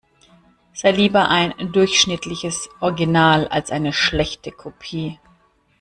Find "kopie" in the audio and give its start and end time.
4.51-5.19